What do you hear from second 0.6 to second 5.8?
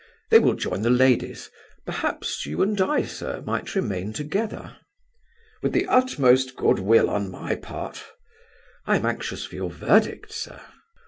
the ladies. Perhaps you and I, sir, might remain together." "With